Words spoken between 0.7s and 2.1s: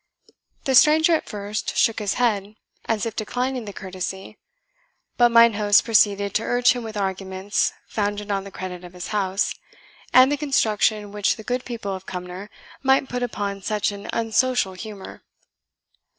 stranger at first shook